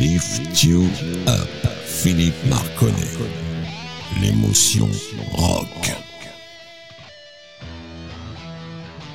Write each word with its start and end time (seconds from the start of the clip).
Lift 0.00 0.62
You 0.62 0.84
Up, 1.28 1.46
Philippe 1.84 2.46
Marconnet. 2.48 2.94
L'émotion 4.18 4.88
rock. 5.34 5.66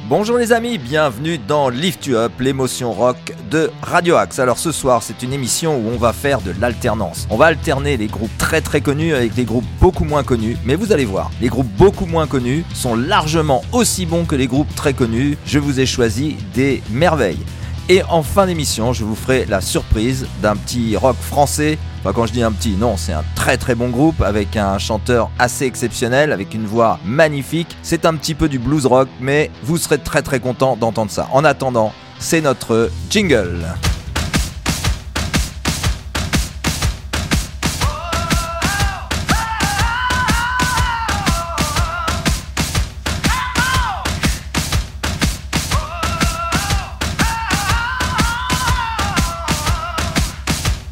Bonjour 0.08 0.38
les 0.38 0.54
amis, 0.54 0.78
bienvenue 0.78 1.40
dans 1.40 1.70
Lift 1.70 2.06
You 2.06 2.18
Up, 2.18 2.34
l'émotion 2.40 2.94
rock 2.94 3.18
de 3.50 3.72
Radio 3.82 4.18
Axe. 4.18 4.38
Alors 4.38 4.60
ce 4.60 4.72
soir, 4.72 5.02
c'est 5.02 5.24
une 5.24 5.34
émission 5.34 5.76
où 5.76 5.90
on 5.90 5.98
va 5.98 6.14
faire 6.14 6.40
de 6.40 6.54
l'alternance. 6.62 7.26
On 7.32 7.38
va 7.38 7.48
alterner 7.48 7.98
les 7.98 8.06
groupes 8.06 8.38
très 8.38 8.62
très 8.62 8.82
connus 8.82 9.16
avec 9.16 9.34
des 9.34 9.46
groupes 9.46 9.66
beaucoup 9.82 10.06
moins 10.06 10.24
connus, 10.24 10.56
mais 10.66 10.76
vous 10.76 10.94
allez 10.94 11.06
voir, 11.06 11.32
les 11.42 11.48
groupes 11.48 11.76
beaucoup 11.80 12.06
moins 12.06 12.28
connus 12.28 12.64
sont 12.76 12.94
largement 12.94 13.64
aussi 13.72 14.06
bons 14.06 14.26
que 14.26 14.36
les 14.36 14.46
groupes 14.46 14.76
très 14.76 14.94
connus. 14.94 15.36
Je 15.48 15.58
vous 15.58 15.80
ai 15.80 15.88
choisi 15.88 16.38
des 16.54 16.84
merveilles. 16.92 17.44
Et 17.88 18.02
en 18.10 18.24
fin 18.24 18.48
d'émission, 18.48 18.94
je 18.94 19.04
vous 19.04 19.14
ferai 19.14 19.46
la 19.46 19.62
surprise 19.62 20.26
d'un 20.42 20.56
petit 20.56 20.98
rock 20.98 21.18
français. 21.18 21.78
Enfin, 22.00 22.14
quand 22.14 22.26
je 22.26 22.34
dis 22.34 22.42
un 22.42 22.52
petit, 22.52 22.72
non, 22.72 22.98
c'est 22.98 23.14
un 23.14 23.24
très 23.36 23.58
très 23.58 23.76
bon 23.76 23.90
groupe 23.90 24.24
avec 24.24 24.58
un 24.58 24.80
chanteur 24.80 25.30
assez 25.38 25.66
exceptionnel, 25.66 26.32
avec 26.32 26.56
une 26.56 26.66
voix 26.66 27.00
magnifique. 27.06 27.78
C'est 27.84 28.06
un 28.06 28.16
petit 28.16 28.34
peu 28.34 28.50
du 28.50 28.58
blues 28.58 28.88
rock, 28.88 29.08
mais 29.22 29.52
vous 29.62 29.78
serez 29.78 30.00
très 30.00 30.24
très 30.24 30.40
content 30.40 30.76
d'entendre 30.76 31.12
ça. 31.12 31.30
En 31.32 31.44
attendant, 31.44 31.94
c'est 32.18 32.42
notre 32.42 32.90
jingle. 33.12 33.64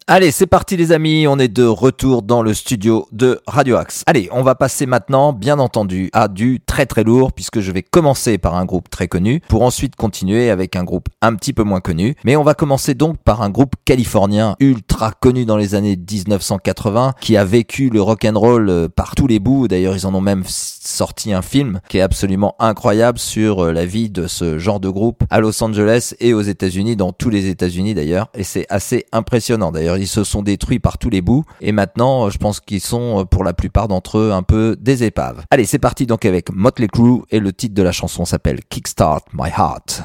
Allez, 0.06 0.32
c'est 0.32 0.48
parti 0.48 0.76
les 0.76 0.92
amis, 0.92 1.28
on 1.30 1.40
est 1.40 1.48
de 1.48 1.64
retour 1.64 2.24
dans 2.24 2.42
le 2.42 2.54
studio 2.54 3.08
de 3.14 3.40
Radio 3.48 3.78
Axe. 3.78 4.04
Allez, 4.06 4.28
on 4.34 4.42
va 4.42 4.54
passer 4.54 4.86
maintenant, 4.86 5.32
bien 5.32 5.60
entendu, 5.60 6.10
à 6.12 6.28
du 6.28 6.60
très 6.60 6.86
très 6.86 7.06
lourd, 7.06 7.32
puisque 7.32 7.62
je 7.62 7.72
vais 7.72 7.84
commencer 7.84 8.38
par 8.38 8.56
un 8.56 8.66
groupe 8.66 8.90
très 8.90 9.08
connu, 9.08 9.40
pour 9.48 9.62
ensuite 9.62 9.96
continuer 9.96 10.50
avec 10.50 10.76
un 10.76 10.84
groupe 10.84 11.08
un 11.22 11.34
petit 11.36 11.54
peu 11.54 11.64
moins 11.64 11.80
connu. 11.80 12.16
Mais 12.26 12.36
on 12.36 12.44
va 12.44 12.54
commencer 12.54 12.96
donc 12.96 13.18
par 13.24 13.42
un 13.42 13.50
groupe 13.50 13.76
californien 13.86 14.58
ultra 14.60 15.14
connu 15.14 15.46
dans 15.46 15.56
les 15.56 15.74
années 15.74 15.96
1980, 15.96 17.14
qui 17.22 17.38
a 17.38 17.46
vécu 17.46 17.90
le 17.90 18.02
rock 18.02 18.26
and 18.26 18.38
roll 18.38 18.70
euh, 18.70 18.90
par 18.90 19.16
tous 19.16 19.28
les 19.28 19.40
bouts. 19.40 19.70
D'ailleurs, 19.70 19.96
ils 19.96 20.06
en 20.06 20.14
ont 20.14 20.22
même 20.22 20.44
sorti 20.46 21.32
un 21.32 21.42
film 21.42 21.80
qui 21.88 22.00
est 22.00 22.02
absolument 22.02 22.56
incroyable 22.60 23.20
sur 23.20 23.64
euh, 23.64 23.72
la 23.72 23.86
vie 23.86 24.10
de 24.10 24.28
ce 24.28 24.60
genre 24.60 24.82
de 24.82 24.90
groupe 24.90 25.24
à 25.30 25.40
Los 25.40 25.64
Angeles 25.64 26.14
et 26.20 26.34
aux 26.34 26.42
États-Unis, 26.42 26.98
dans 26.98 27.14
tous 27.14 27.30
les 27.30 27.48
États-Unis 27.48 27.94
d'ailleurs, 27.94 28.28
et 28.34 28.44
c'est 28.44 28.66
assez 28.68 29.06
impressionnant. 29.14 29.72
D'ailleurs, 29.72 29.94
ils 30.04 30.08
se 30.08 30.24
sont 30.24 30.42
détruits 30.42 30.80
par 30.80 30.98
tous 30.98 31.10
les 31.10 31.22
bouts 31.22 31.46
et 31.62 31.72
maintenant, 31.72 32.30
je 32.30 32.38
pense 32.38 32.60
qu'ils 32.60 32.82
sont 32.82 33.22
euh, 33.22 33.24
pour 33.24 33.44
la 33.44 33.54
plupart 33.54 33.88
d'entre 33.88 34.18
eux 34.18 34.32
un 34.32 34.44
peu 34.44 34.76
des 34.80 35.04
épaves. 35.04 35.44
Allez, 35.50 35.66
c'est 35.66 35.80
parti 35.80 36.06
donc 36.06 36.26
avec 36.26 36.52
Motley 36.54 36.88
Crue 36.88 37.22
et 37.32 37.40
le 37.40 37.54
titre 37.54 37.74
de 37.74 37.84
la 37.84 37.92
chanson 37.92 38.26
s'appelle 38.26 38.60
Kickstart 38.70 39.24
My 39.34 39.50
Heart. 39.50 40.04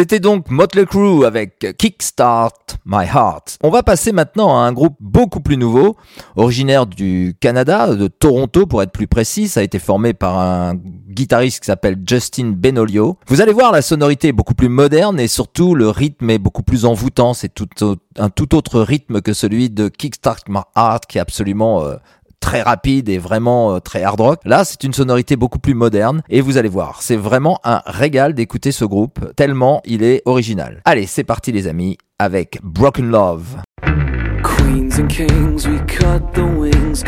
C'était 0.00 0.18
donc 0.18 0.48
Motley 0.48 0.86
Crue 0.86 1.26
avec 1.26 1.76
Kickstart 1.76 2.78
My 2.86 3.04
Heart. 3.04 3.58
On 3.62 3.68
va 3.68 3.82
passer 3.82 4.12
maintenant 4.12 4.58
à 4.58 4.62
un 4.62 4.72
groupe 4.72 4.96
beaucoup 4.98 5.40
plus 5.40 5.58
nouveau, 5.58 5.94
originaire 6.36 6.86
du 6.86 7.36
Canada, 7.38 7.94
de 7.94 8.06
Toronto 8.06 8.64
pour 8.64 8.82
être 8.82 8.92
plus 8.92 9.06
précis. 9.06 9.46
Ça 9.46 9.60
a 9.60 9.62
été 9.62 9.78
formé 9.78 10.14
par 10.14 10.38
un 10.38 10.74
guitariste 10.74 11.60
qui 11.60 11.66
s'appelle 11.66 11.98
Justin 12.06 12.54
Benolio. 12.56 13.18
Vous 13.26 13.42
allez 13.42 13.52
voir, 13.52 13.72
la 13.72 13.82
sonorité 13.82 14.28
est 14.28 14.32
beaucoup 14.32 14.54
plus 14.54 14.70
moderne 14.70 15.20
et 15.20 15.28
surtout 15.28 15.74
le 15.74 15.90
rythme 15.90 16.30
est 16.30 16.38
beaucoup 16.38 16.62
plus 16.62 16.86
envoûtant. 16.86 17.34
C'est 17.34 17.52
un 18.16 18.30
tout 18.30 18.54
autre 18.54 18.80
rythme 18.80 19.20
que 19.20 19.34
celui 19.34 19.68
de 19.68 19.88
Kickstart 19.88 20.44
My 20.48 20.60
Heart 20.78 21.04
qui 21.08 21.18
est 21.18 21.20
absolument 21.20 21.84
euh, 21.84 21.96
très 22.40 22.62
rapide 22.62 23.08
et 23.08 23.18
vraiment 23.18 23.74
euh, 23.74 23.78
très 23.78 24.02
hard 24.02 24.20
rock. 24.20 24.40
Là, 24.44 24.64
c'est 24.64 24.82
une 24.84 24.92
sonorité 24.92 25.36
beaucoup 25.36 25.58
plus 25.58 25.74
moderne 25.74 26.22
et 26.28 26.40
vous 26.40 26.56
allez 26.56 26.68
voir, 26.68 27.02
c'est 27.02 27.16
vraiment 27.16 27.60
un 27.64 27.82
régal 27.86 28.34
d'écouter 28.34 28.72
ce 28.72 28.84
groupe 28.84 29.34
tellement 29.36 29.80
il 29.84 30.02
est 30.02 30.22
original. 30.24 30.80
Allez, 30.84 31.06
c'est 31.06 31.24
parti 31.24 31.52
les 31.52 31.68
amis 31.68 31.98
avec 32.18 32.58
Broken 32.62 33.10
Love. 33.10 33.62
Queens 34.42 34.98
and 34.98 35.08
kings, 35.08 35.66
we 35.66 35.78
cut 35.86 36.32
the 36.32 36.42
wings, 36.42 37.02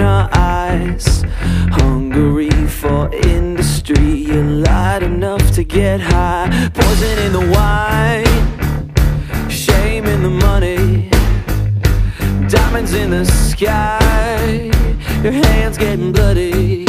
our 0.00 0.28
eyes. 0.32 1.24
Hungry 1.70 2.50
for 2.66 3.08
industry, 3.12 4.26
light 4.26 5.02
enough 5.02 5.50
to 5.52 5.62
get 5.64 6.00
high. 6.00 6.48
The 6.74 7.40
wine, 7.52 9.50
shame 9.50 10.06
in 10.06 10.22
the 10.22 10.30
money. 10.30 11.15
Diamonds 12.48 12.94
in 12.94 13.10
the 13.10 13.24
sky, 13.24 14.70
your 15.22 15.32
hands 15.32 15.76
getting 15.76 16.12
bloody. 16.12 16.85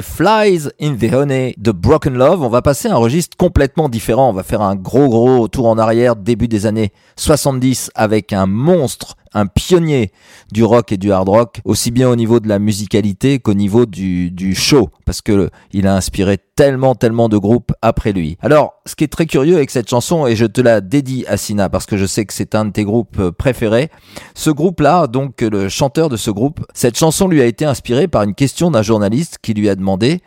Flies 0.00 0.70
in 0.80 0.94
the 0.94 1.12
Honey 1.12 1.54
de 1.58 1.72
Broken 1.72 2.14
Love, 2.14 2.42
on 2.42 2.48
va 2.48 2.62
passer 2.62 2.88
un 2.88 2.96
registre 2.96 3.36
complètement 3.36 3.88
différent. 3.88 4.30
On 4.30 4.32
va 4.32 4.44
faire 4.44 4.62
un 4.62 4.76
gros 4.76 5.08
gros 5.08 5.48
tour 5.48 5.66
en 5.66 5.78
arrière 5.78 6.14
début 6.14 6.46
des 6.46 6.66
années 6.66 6.92
70 7.16 7.90
avec 7.96 8.32
un 8.32 8.46
monstre, 8.46 9.16
un 9.32 9.46
pionnier 9.46 10.12
du 10.52 10.64
rock 10.64 10.92
et 10.92 10.96
du 10.96 11.12
hard 11.12 11.28
rock, 11.28 11.60
aussi 11.64 11.90
bien 11.90 12.08
au 12.08 12.16
niveau 12.16 12.40
de 12.40 12.48
la 12.48 12.58
musicalité 12.58 13.38
qu'au 13.38 13.54
niveau 13.54 13.86
du, 13.86 14.30
du 14.30 14.54
show, 14.54 14.90
parce 15.04 15.22
que 15.22 15.50
il 15.72 15.86
a 15.86 15.94
inspiré 15.94 16.38
tellement 16.56 16.94
tellement 16.94 17.28
de 17.28 17.38
groupes 17.38 17.72
après 17.82 18.12
lui. 18.12 18.36
Alors, 18.40 18.74
ce 18.86 18.94
qui 18.94 19.04
est 19.04 19.08
très 19.08 19.26
curieux 19.26 19.56
avec 19.56 19.70
cette 19.70 19.88
chanson, 19.88 20.26
et 20.26 20.36
je 20.36 20.46
te 20.46 20.60
la 20.60 20.80
dédie 20.80 21.24
à 21.26 21.36
Sina, 21.36 21.68
parce 21.68 21.86
que 21.86 21.96
je 21.96 22.06
sais 22.06 22.24
que 22.26 22.32
c'est 22.32 22.54
un 22.54 22.66
de 22.66 22.70
tes 22.70 22.84
groupes 22.84 23.18
euh, 23.18 23.32
préférés, 23.32 23.90
ce 24.34 24.50
groupe-là, 24.50 25.06
donc 25.06 25.40
le 25.40 25.68
chanteur 25.68 26.08
de 26.08 26.16
ce 26.16 26.30
groupe, 26.30 26.64
cette 26.74 26.98
chanson 26.98 27.28
lui 27.28 27.40
a 27.40 27.46
été 27.46 27.64
inspirée 27.64 28.08
par 28.08 28.22
une 28.22 28.34
question 28.34 28.70
d'un 28.70 28.82
journaliste 28.82 29.38
qui 29.42 29.54
lui 29.54 29.68
a 29.68 29.74
demandé 29.74 30.20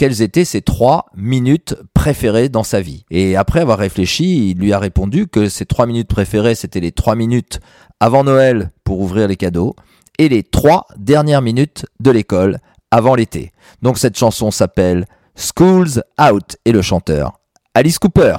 quelles 0.00 0.22
étaient 0.22 0.46
ses 0.46 0.62
trois 0.62 1.06
minutes 1.14 1.74
préférées 1.92 2.48
dans 2.48 2.62
sa 2.62 2.80
vie. 2.80 3.04
Et 3.10 3.36
après 3.36 3.60
avoir 3.60 3.78
réfléchi, 3.78 4.50
il 4.50 4.58
lui 4.58 4.72
a 4.72 4.78
répondu 4.78 5.26
que 5.26 5.50
ses 5.50 5.66
trois 5.66 5.84
minutes 5.84 6.08
préférées, 6.08 6.54
c'était 6.54 6.80
les 6.80 6.92
trois 6.92 7.16
minutes 7.16 7.60
avant 8.00 8.24
Noël 8.24 8.70
pour 8.82 9.00
ouvrir 9.00 9.28
les 9.28 9.36
cadeaux 9.36 9.76
et 10.18 10.28
les 10.28 10.42
trois 10.42 10.86
dernières 10.96 11.42
minutes 11.42 11.86
de 12.00 12.10
l'école 12.10 12.58
avant 12.90 13.14
l'été. 13.14 13.52
Donc 13.82 13.98
cette 13.98 14.18
chanson 14.18 14.50
s'appelle 14.50 15.06
School's 15.36 16.00
Out 16.20 16.56
et 16.64 16.72
le 16.72 16.82
chanteur 16.82 17.38
Alice 17.74 17.98
Cooper. 17.98 18.36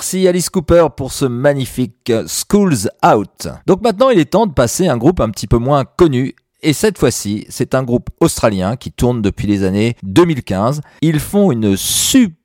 Merci 0.00 0.26
Alice 0.26 0.48
Cooper 0.48 0.86
pour 0.96 1.12
ce 1.12 1.26
magnifique 1.26 2.08
euh, 2.08 2.24
Schools 2.26 2.88
Out. 3.04 3.48
Donc 3.66 3.82
maintenant, 3.82 4.08
il 4.08 4.18
est 4.18 4.30
temps 4.30 4.46
de 4.46 4.54
passer 4.54 4.88
à 4.88 4.94
un 4.94 4.96
groupe 4.96 5.20
un 5.20 5.28
petit 5.28 5.46
peu 5.46 5.58
moins 5.58 5.84
connu. 5.84 6.34
Et 6.62 6.72
cette 6.72 6.96
fois-ci, 6.96 7.44
c'est 7.50 7.74
un 7.74 7.82
groupe 7.82 8.08
australien 8.18 8.76
qui 8.76 8.92
tourne 8.92 9.20
depuis 9.20 9.46
les 9.46 9.62
années 9.62 9.96
2015. 10.02 10.80
Ils 11.02 11.20
font 11.20 11.52
une 11.52 11.76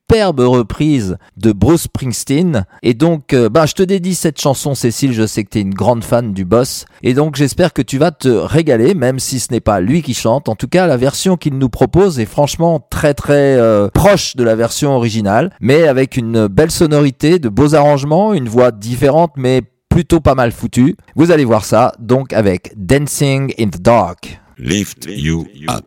superbe 0.08 0.42
reprise 0.42 1.18
de 1.36 1.52
Bruce 1.52 1.84
Springsteen. 1.84 2.66
Et 2.84 2.94
donc, 2.94 3.34
euh, 3.34 3.50
bah, 3.50 3.66
je 3.66 3.74
te 3.74 3.82
dédie 3.82 4.14
cette 4.14 4.40
chanson, 4.40 4.76
Cécile. 4.76 5.14
Je 5.14 5.26
sais 5.26 5.44
que 5.44 5.50
tu 5.50 5.58
es 5.58 5.62
une 5.62 5.74
grande 5.74 6.04
fan 6.04 6.32
du 6.32 6.46
boss. 6.46 6.86
Et 7.02 7.16
donc, 7.16 7.36
j'espère 7.36 7.74
que 7.74 7.82
tu 7.82 7.98
vas 7.98 8.12
te 8.12 8.28
régaler, 8.28 8.94
même 8.94 9.20
si 9.20 9.40
ce 9.40 9.52
n'est 9.52 9.62
pas 9.62 9.80
lui 9.80 10.04
qui 10.04 10.14
chante. 10.14 10.48
En 10.48 10.56
tout 10.56 10.68
cas, 10.68 10.86
la 10.86 10.98
version 10.98 11.38
qu'il 11.38 11.58
nous 11.58 11.70
propose 11.70 12.20
est 12.20 12.28
franchement 12.28 12.86
très 12.90 13.16
très 13.16 13.58
euh, 13.58 13.90
proche 13.94 14.36
de 14.36 14.44
la 14.44 14.56
version 14.56 14.96
originale, 14.96 15.52
mais 15.60 15.88
avec 15.88 16.18
une 16.18 16.48
belle 16.48 16.72
sonorité, 16.72 17.40
de 17.40 17.50
beaux 17.50 17.74
arrangements, 17.74 18.34
une 18.34 18.48
voix 18.48 18.72
différente, 18.72 19.32
mais 19.38 19.64
plutôt 19.90 20.20
pas 20.20 20.36
mal 20.36 20.52
foutue. 20.52 20.96
Vous 21.16 21.32
allez 21.32 21.46
voir 21.46 21.66
ça, 21.66 21.94
donc 22.00 22.32
avec 22.32 22.74
Dancing 22.76 23.54
in 23.60 23.70
the 23.70 23.82
Dark. 23.82 24.40
Lift 24.60 25.08
You 25.10 25.48
Up. 25.68 25.86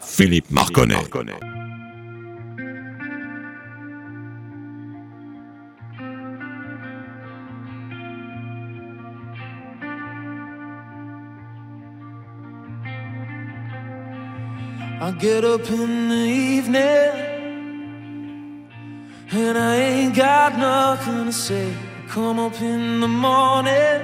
Philippe 0.00 0.50
Marconnet. 0.50 0.96
I 15.04 15.10
get 15.10 15.44
up 15.44 15.68
in 15.68 16.08
the 16.08 16.24
evening 16.54 17.12
and 19.32 19.58
I 19.58 19.76
ain't 19.76 20.16
got 20.16 20.56
nothing 20.56 21.26
to 21.26 21.32
say. 21.32 21.74
Come 22.08 22.38
up 22.38 22.58
in 22.62 23.00
the 23.00 23.08
morning 23.08 24.00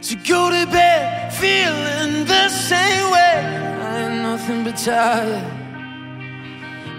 to 0.00 0.14
go 0.14 0.50
to 0.50 0.64
bed 0.70 1.34
feeling 1.34 2.24
the 2.24 2.48
same 2.50 3.10
way. 3.10 3.36
I 3.88 3.98
ain't 4.04 4.22
nothing 4.22 4.62
but 4.62 4.76
tired. 4.76 5.42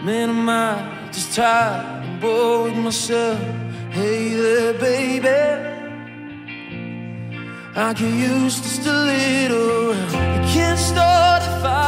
Man, 0.04 0.32
am 0.32 0.50
I 0.50 1.10
just 1.14 1.34
tired 1.34 2.04
and 2.04 2.20
bored 2.20 2.74
with 2.74 2.84
myself? 2.84 3.40
Hey 3.92 4.34
there, 4.34 4.74
baby. 4.74 5.30
I 7.74 7.94
could 7.94 8.14
use 8.14 8.60
just 8.60 8.86
a 8.86 8.98
little. 9.14 9.96
You 10.34 10.42
can't 10.52 10.78
start 10.78 11.42
a 11.42 11.62
fire. 11.62 11.86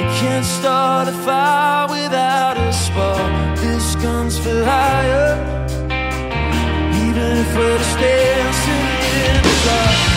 You 0.00 0.06
can't 0.20 0.44
start 0.44 1.08
a 1.08 1.12
fire 1.12 1.88
without 1.88 2.56
a 2.56 2.72
spark. 2.72 3.58
This 3.58 3.94
gun's 3.96 4.38
for 4.38 4.64
hire. 4.64 5.36
Even 7.06 7.30
if 7.44 7.56
we're 7.56 7.78
just 7.78 7.98
dancing 7.98 8.86
in 9.26 9.42
the 9.42 9.54
dark. 9.64 10.07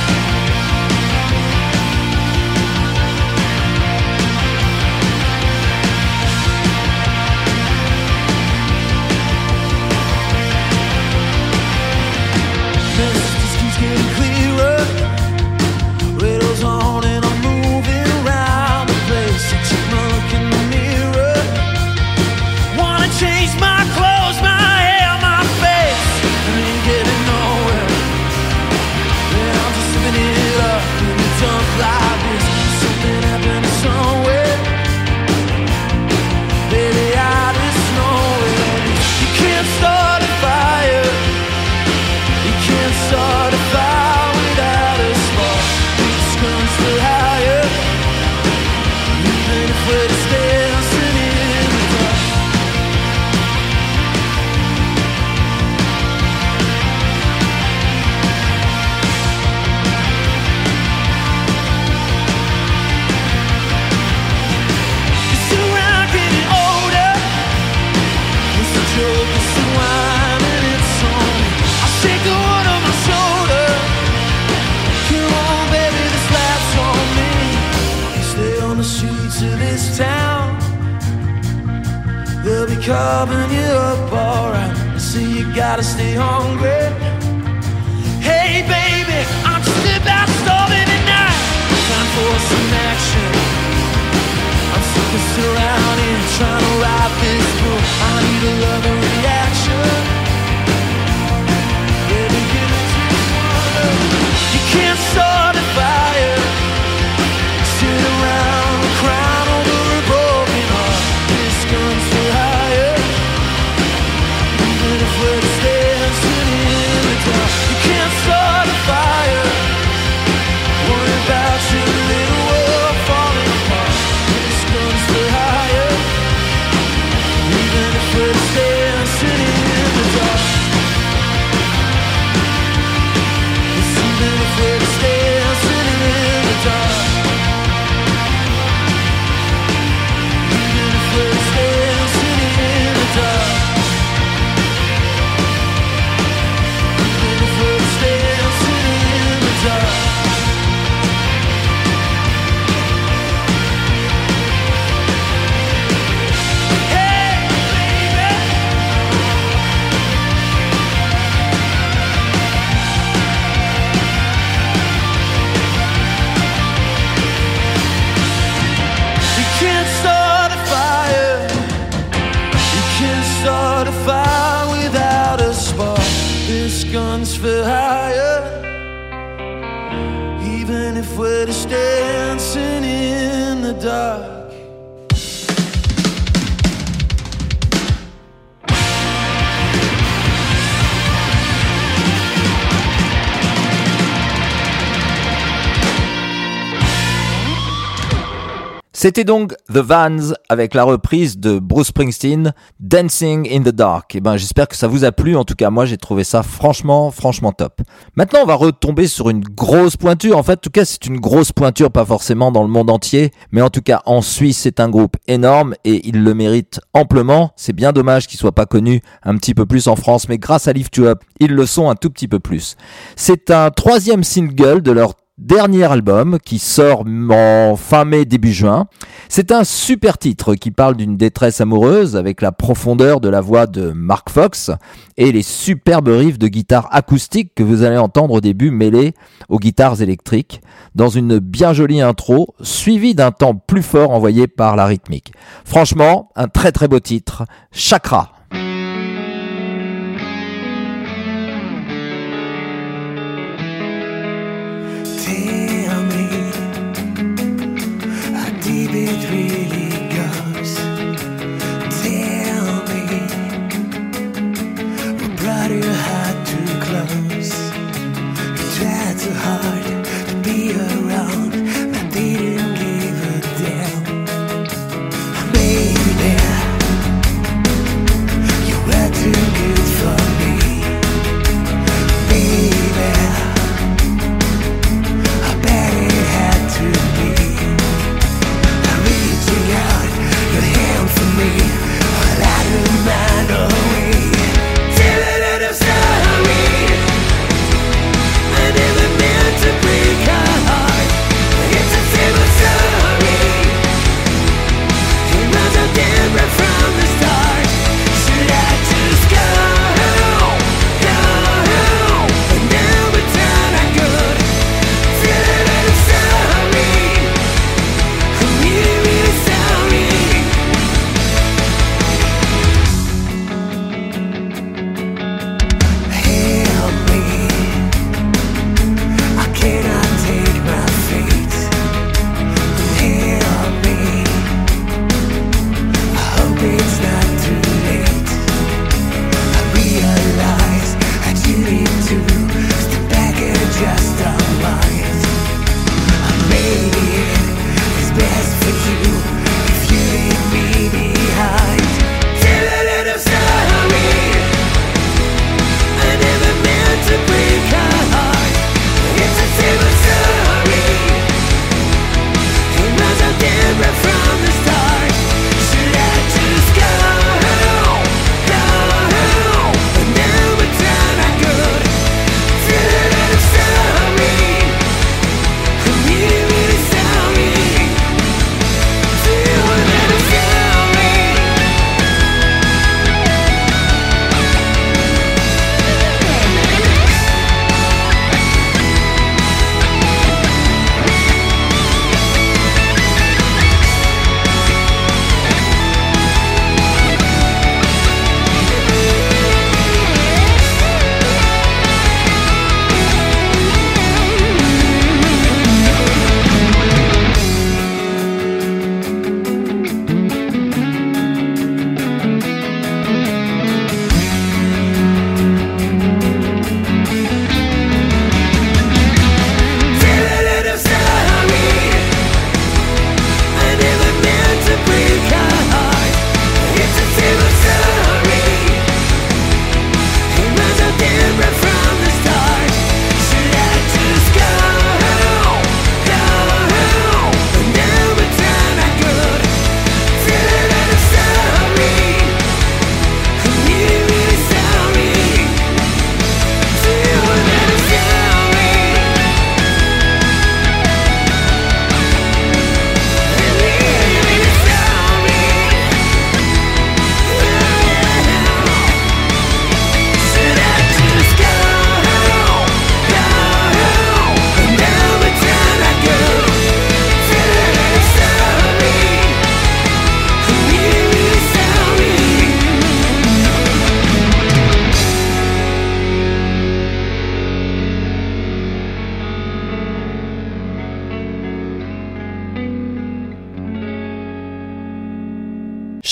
C'était 199.03 199.24
donc 199.24 199.55
The 199.74 199.77
Vans 199.77 200.35
avec 200.48 200.75
la 200.75 200.83
reprise 200.83 201.40
de 201.40 201.57
Bruce 201.57 201.87
Springsteen, 201.87 202.53
Dancing 202.79 203.51
in 203.51 203.61
the 203.64 203.74
Dark. 203.74 204.14
Et 204.14 204.22
ben, 204.22 204.37
j'espère 204.37 204.68
que 204.68 204.75
ça 204.75 204.87
vous 204.87 205.05
a 205.05 205.11
plu. 205.11 205.35
En 205.35 205.44
tout 205.44 205.55
cas, 205.55 205.72
moi, 205.72 205.85
j'ai 205.85 205.98
trouvé 205.98 206.24
ça 206.24 206.44
franchement, 206.44 207.09
franchement 207.09 207.51
top. 207.51 207.81
Maintenant, 208.16 208.42
on 208.44 208.46
va 208.46 208.53
retomber 208.53 209.07
sur 209.07 209.31
une 209.31 209.40
grosse 209.40 209.98
pointure. 209.98 210.37
En 210.37 210.44
fait, 210.44 210.51
en 210.51 210.61
tout 210.61 210.70
cas, 210.70 210.85
c'est 210.85 211.07
une 211.07 211.20
grosse 211.20 211.51
pointure, 211.51 211.90
pas 211.90 212.05
forcément 212.05 212.51
dans 212.51 212.61
le 212.61 212.70
monde 212.70 212.92
entier, 212.92 213.31
mais 213.51 213.64
en 213.64 213.72
tout 213.72 213.81
cas, 213.81 214.03
en 214.05 214.22
Suisse, 214.22 214.59
c'est 214.59 214.79
un 214.79 214.90
groupe 214.90 215.18
énorme 215.27 215.74
et 215.83 216.07
il 216.07 216.24
le 216.24 216.35
mérite 216.35 216.79
amplement. 216.94 217.53
C'est 217.55 217.74
bien 217.74 217.94
dommage 217.94 218.27
qu'il 218.27 218.37
soit 218.37 218.51
pas 218.51 218.68
connu 218.68 219.01
un 219.24 219.35
petit 219.35 219.55
peu 219.55 219.66
plus 219.66 219.87
en 219.87 219.96
France, 219.96 220.29
mais 220.29 220.37
grâce 220.37 220.68
à 220.68 220.74
Lift 220.74 220.96
You 220.98 221.05
Up, 221.05 221.24
ils 221.40 221.55
le 221.55 221.66
sont 221.66 221.90
un 221.90 221.96
tout 221.96 222.11
petit 222.11 222.27
peu 222.27 222.37
plus. 222.37 222.75
C'est 223.16 223.50
un 223.50 223.72
troisième 223.72 224.24
single 224.24 224.83
de 224.83 224.92
leur 224.92 225.16
dernier 225.41 225.83
album 225.83 226.37
qui 226.45 226.59
sort 226.59 227.03
en 227.31 227.75
fin 227.75 228.05
mai 228.05 228.25
début 228.25 228.53
juin. 228.53 228.87
C'est 229.27 229.51
un 229.51 229.63
super 229.63 230.17
titre 230.17 230.55
qui 230.55 230.71
parle 230.71 230.95
d'une 230.95 231.17
détresse 231.17 231.61
amoureuse 231.61 232.15
avec 232.15 232.41
la 232.41 232.51
profondeur 232.51 233.19
de 233.19 233.27
la 233.27 233.41
voix 233.41 233.65
de 233.65 233.91
Mark 233.91 234.29
Fox 234.29 234.71
et 235.17 235.31
les 235.31 235.41
superbes 235.41 236.09
riffs 236.09 236.39
de 236.39 236.47
guitare 236.47 236.87
acoustique 236.91 237.53
que 237.55 237.63
vous 237.63 237.81
allez 237.83 237.97
entendre 237.97 238.35
au 238.35 238.41
début 238.41 238.71
mêlés 238.71 239.13
aux 239.49 239.59
guitares 239.59 240.01
électriques 240.01 240.61
dans 240.95 241.09
une 241.09 241.39
bien 241.39 241.73
jolie 241.73 242.01
intro 242.01 242.53
suivie 242.61 243.15
d'un 243.15 243.31
temps 243.31 243.55
plus 243.55 243.83
fort 243.83 244.11
envoyé 244.11 244.47
par 244.47 244.75
la 244.75 244.85
rythmique. 244.85 245.33
Franchement, 245.65 246.29
un 246.35 246.47
très 246.47 246.71
très 246.71 246.87
beau 246.87 246.99
titre, 246.99 247.45
Chakra. 247.71 248.40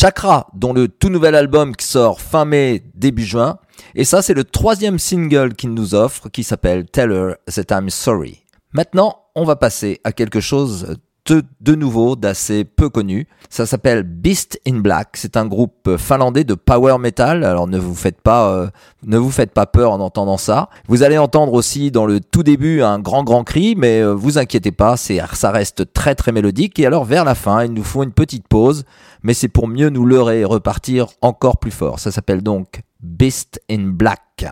Chakra, 0.01 0.47
dont 0.53 0.71
le 0.71 0.88
tout 0.88 1.09
nouvel 1.09 1.35
album 1.35 1.75
qui 1.75 1.85
sort 1.85 2.21
fin 2.21 2.45
mai, 2.45 2.81
début 2.95 3.25
juin. 3.25 3.59
Et 3.95 4.05
ça, 4.05 4.21
c'est 4.21 4.33
le 4.33 4.45
troisième 4.45 4.97
single 4.97 5.55
qu'il 5.55 5.73
nous 5.73 5.93
offre, 5.93 6.29
qui 6.29 6.45
s'appelle 6.45 6.85
Tell 6.85 7.12
Her 7.12 7.33
That 7.53 7.77
I'm 7.77 7.89
Sorry. 7.89 8.45
Maintenant, 8.71 9.25
on 9.35 9.43
va 9.43 9.57
passer 9.57 9.99
à 10.05 10.13
quelque 10.13 10.39
chose 10.39 10.95
de, 11.33 11.75
nouveau 11.75 12.15
d'assez 12.15 12.63
peu 12.63 12.89
connu. 12.89 13.27
Ça 13.49 13.65
s'appelle 13.65 14.03
Beast 14.03 14.59
in 14.67 14.79
Black. 14.79 15.09
C'est 15.13 15.37
un 15.37 15.45
groupe 15.45 15.97
finlandais 15.97 16.43
de 16.43 16.53
power 16.53 16.97
metal. 16.99 17.43
Alors 17.43 17.67
ne 17.67 17.77
vous 17.77 17.95
faites 17.95 18.21
pas, 18.21 18.49
euh, 18.49 18.67
ne 19.03 19.17
vous 19.17 19.31
faites 19.31 19.51
pas 19.51 19.65
peur 19.65 19.91
en 19.91 19.99
entendant 19.99 20.37
ça. 20.37 20.69
Vous 20.87 21.03
allez 21.03 21.17
entendre 21.17 21.53
aussi 21.53 21.91
dans 21.91 22.05
le 22.05 22.19
tout 22.19 22.43
début 22.43 22.81
un 22.81 22.99
grand 22.99 23.23
grand 23.23 23.43
cri, 23.43 23.75
mais 23.77 24.01
euh, 24.01 24.13
vous 24.13 24.37
inquiétez 24.37 24.71
pas, 24.71 24.97
c'est 24.97 25.19
ça 25.33 25.51
reste 25.51 25.93
très 25.93 26.15
très 26.15 26.31
mélodique. 26.31 26.79
Et 26.79 26.85
alors 26.85 27.05
vers 27.05 27.25
la 27.25 27.35
fin, 27.35 27.63
il 27.63 27.73
nous 27.73 27.83
faut 27.83 28.03
une 28.03 28.13
petite 28.13 28.47
pause, 28.47 28.83
mais 29.23 29.33
c'est 29.33 29.47
pour 29.47 29.67
mieux 29.67 29.89
nous 29.89 30.05
leurrer 30.05 30.41
et 30.41 30.45
repartir 30.45 31.07
encore 31.21 31.57
plus 31.57 31.71
fort. 31.71 31.99
Ça 31.99 32.11
s'appelle 32.11 32.41
donc 32.41 32.81
Beast 33.01 33.61
in 33.69 33.89
Black. 33.89 34.45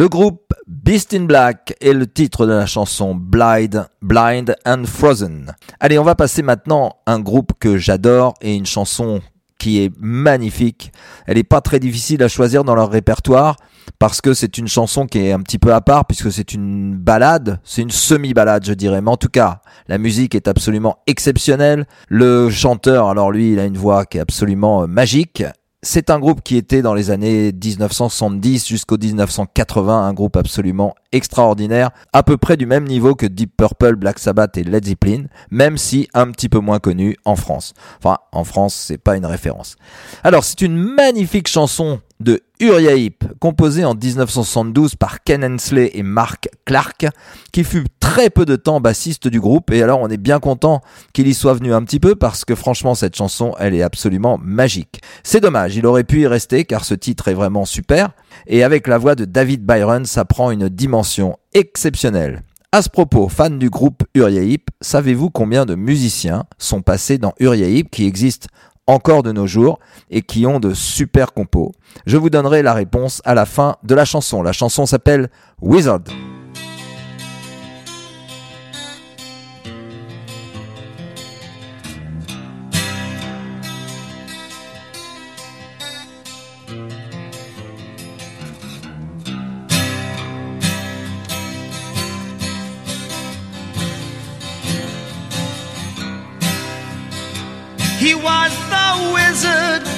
Le 0.00 0.08
groupe 0.08 0.54
Beast 0.66 1.12
in 1.12 1.24
Black 1.24 1.74
est 1.82 1.92
le 1.92 2.06
titre 2.06 2.46
de 2.46 2.52
la 2.52 2.64
chanson 2.64 3.14
Blind, 3.14 3.86
Blind 4.00 4.56
and 4.64 4.84
Frozen. 4.86 5.54
Allez, 5.78 5.98
on 5.98 6.04
va 6.04 6.14
passer 6.14 6.40
maintenant 6.40 6.96
à 7.04 7.12
un 7.12 7.20
groupe 7.20 7.52
que 7.60 7.76
j'adore 7.76 8.32
et 8.40 8.54
une 8.54 8.64
chanson 8.64 9.20
qui 9.58 9.84
est 9.84 9.92
magnifique. 9.98 10.90
Elle 11.26 11.36
n'est 11.36 11.44
pas 11.44 11.60
très 11.60 11.80
difficile 11.80 12.22
à 12.22 12.28
choisir 12.28 12.64
dans 12.64 12.74
leur 12.74 12.90
répertoire 12.90 13.56
parce 13.98 14.22
que 14.22 14.32
c'est 14.32 14.56
une 14.56 14.68
chanson 14.68 15.04
qui 15.04 15.18
est 15.18 15.32
un 15.32 15.40
petit 15.40 15.58
peu 15.58 15.74
à 15.74 15.82
part 15.82 16.06
puisque 16.06 16.32
c'est 16.32 16.54
une 16.54 16.96
balade, 16.96 17.60
c'est 17.62 17.82
une 17.82 17.90
semi-balade 17.90 18.64
je 18.64 18.72
dirais, 18.72 19.02
mais 19.02 19.10
en 19.10 19.18
tout 19.18 19.28
cas 19.28 19.60
la 19.86 19.98
musique 19.98 20.34
est 20.34 20.48
absolument 20.48 20.96
exceptionnelle. 21.06 21.86
Le 22.08 22.48
chanteur, 22.48 23.10
alors 23.10 23.30
lui 23.30 23.52
il 23.52 23.58
a 23.58 23.66
une 23.66 23.76
voix 23.76 24.06
qui 24.06 24.16
est 24.16 24.22
absolument 24.22 24.84
euh, 24.84 24.86
magique. 24.86 25.44
C'est 25.82 26.10
un 26.10 26.18
groupe 26.18 26.42
qui 26.42 26.58
était 26.58 26.82
dans 26.82 26.92
les 26.92 27.10
années 27.10 27.52
1970 27.52 28.68
jusqu'au 28.68 28.98
1980, 28.98 30.06
un 30.08 30.12
groupe 30.12 30.36
absolument 30.36 30.94
extraordinaire, 31.10 31.90
à 32.12 32.22
peu 32.22 32.36
près 32.36 32.58
du 32.58 32.66
même 32.66 32.84
niveau 32.84 33.14
que 33.14 33.24
Deep 33.24 33.56
Purple, 33.56 33.96
Black 33.96 34.18
Sabbath 34.18 34.58
et 34.58 34.62
Led 34.62 34.84
Zeppelin, 34.84 35.24
même 35.50 35.78
si 35.78 36.06
un 36.12 36.30
petit 36.32 36.50
peu 36.50 36.58
moins 36.58 36.80
connu 36.80 37.16
en 37.24 37.34
France. 37.34 37.72
Enfin, 37.96 38.18
en 38.30 38.44
France, 38.44 38.74
c'est 38.74 38.98
pas 38.98 39.16
une 39.16 39.24
référence. 39.24 39.76
Alors, 40.22 40.44
c'est 40.44 40.60
une 40.60 40.76
magnifique 40.76 41.48
chanson 41.48 42.00
de 42.20 42.42
Uriah 42.60 42.96
Heep, 42.96 43.24
composée 43.40 43.84
en 43.84 43.94
1972 43.94 44.94
par 44.94 45.22
Ken 45.24 45.42
Hensley 45.42 45.90
et 45.94 46.02
Mark 46.02 46.48
Clark, 46.66 47.06
qui 47.52 47.64
fut 47.64 47.84
très 47.98 48.28
peu 48.28 48.44
de 48.44 48.56
temps 48.56 48.80
bassiste 48.80 49.28
du 49.28 49.40
groupe, 49.40 49.70
et 49.70 49.82
alors 49.82 50.00
on 50.00 50.08
est 50.08 50.18
bien 50.18 50.38
content 50.38 50.82
qu'il 51.12 51.26
y 51.26 51.34
soit 51.34 51.54
venu 51.54 51.72
un 51.72 51.82
petit 51.82 51.98
peu, 51.98 52.14
parce 52.14 52.44
que 52.44 52.54
franchement 52.54 52.94
cette 52.94 53.16
chanson, 53.16 53.54
elle 53.58 53.74
est 53.74 53.82
absolument 53.82 54.38
magique. 54.42 55.00
C'est 55.22 55.40
dommage, 55.40 55.76
il 55.76 55.86
aurait 55.86 56.04
pu 56.04 56.20
y 56.20 56.26
rester, 56.26 56.64
car 56.64 56.84
ce 56.84 56.94
titre 56.94 57.28
est 57.28 57.34
vraiment 57.34 57.64
super, 57.64 58.10
et 58.46 58.62
avec 58.62 58.86
la 58.86 58.98
voix 58.98 59.14
de 59.14 59.24
David 59.24 59.64
Byron, 59.64 60.04
ça 60.04 60.24
prend 60.24 60.50
une 60.50 60.68
dimension 60.68 61.38
exceptionnelle. 61.54 62.42
À 62.72 62.82
ce 62.82 62.88
propos, 62.88 63.28
fan 63.28 63.58
du 63.58 63.68
groupe 63.68 64.04
Uriah 64.14 64.42
Heep, 64.42 64.70
savez-vous 64.80 65.30
combien 65.30 65.66
de 65.66 65.74
musiciens 65.74 66.44
sont 66.56 66.82
passés 66.82 67.18
dans 67.18 67.34
Uriah 67.40 67.66
Heep 67.66 67.90
qui 67.90 68.06
existe 68.06 68.46
encore 68.90 69.22
de 69.22 69.32
nos 69.32 69.46
jours 69.46 69.78
et 70.10 70.22
qui 70.22 70.46
ont 70.46 70.60
de 70.60 70.74
super 70.74 71.32
compos. 71.32 71.72
Je 72.06 72.16
vous 72.16 72.30
donnerai 72.30 72.62
la 72.62 72.74
réponse 72.74 73.22
à 73.24 73.34
la 73.34 73.46
fin 73.46 73.76
de 73.82 73.94
la 73.94 74.04
chanson. 74.04 74.42
La 74.42 74.52
chanson 74.52 74.86
s'appelle 74.86 75.30
Wizard. 75.60 76.00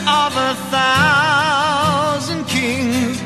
Of 0.08 0.36
a 0.36 0.54
thousand 0.70 2.44
kings. 2.46 3.20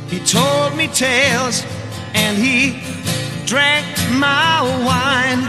He 0.09 0.19
told 0.19 0.75
me 0.75 0.87
tales 0.87 1.63
and 2.13 2.37
he 2.37 2.81
drank 3.45 3.85
my 4.11 4.61
wine. 4.87 5.41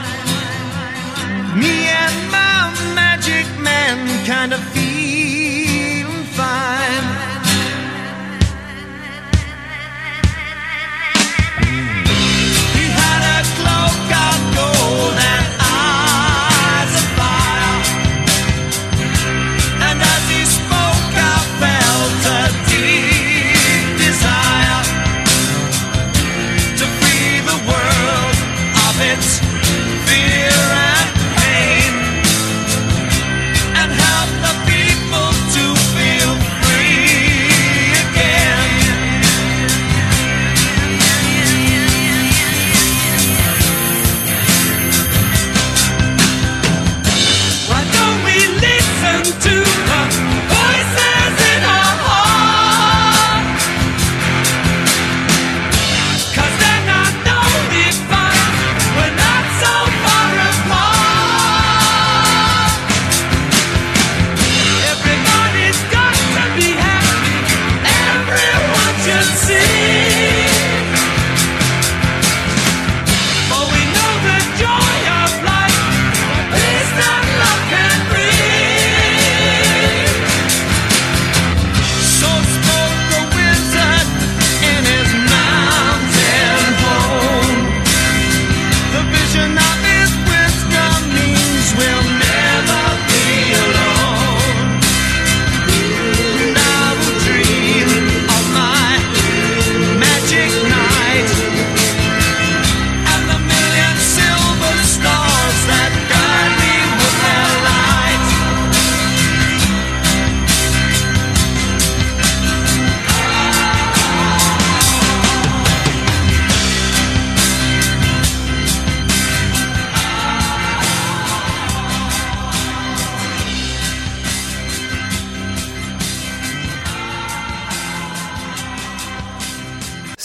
Me 1.58 1.88
and 2.02 2.30
my 2.30 2.72
magic 2.94 3.46
man 3.60 3.98
kind 4.26 4.52
of 4.52 4.60
feeling 4.60 4.89